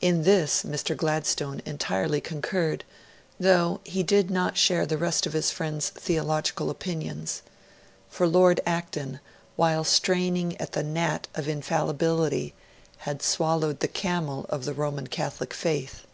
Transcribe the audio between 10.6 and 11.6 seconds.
the gnat of